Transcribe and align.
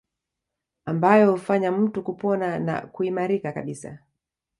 Ambayo 0.85 1.31
hufanya 1.31 1.71
mtu 1.71 2.03
kupona 2.03 2.59
na 2.59 2.81
kuimarika 2.81 3.51
kabisa 3.51 3.99